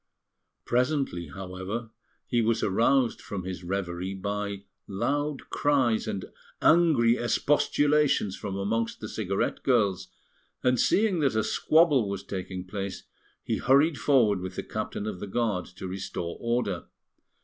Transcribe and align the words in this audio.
Presently, 0.65 1.27
however, 1.27 1.91
he 2.25 2.41
was 2.41 2.63
aroused 2.63 3.21
from 3.21 3.43
his 3.43 3.63
reverie 3.63 4.15
by 4.15 4.63
loud 4.87 5.51
cries 5.51 6.07
and 6.07 6.25
angry 6.59 7.17
expostulations 7.17 8.35
from 8.35 8.55
amongst 8.55 8.99
the 8.99 9.07
cigarette 9.07 9.61
girls, 9.61 10.07
and 10.63 10.79
seeing 10.79 11.19
that 11.19 11.35
a 11.35 11.43
squabble 11.43 12.09
was 12.09 12.23
taking 12.23 12.65
place, 12.65 13.03
he 13.43 13.57
hurried 13.57 13.99
forward 13.99 14.39
with 14.39 14.55
the 14.55 14.63
Captain 14.63 15.05
of 15.05 15.19
the 15.19 15.27
Guard 15.27 15.65
to 15.67 15.87
restore 15.87 16.35
order. 16.39 16.85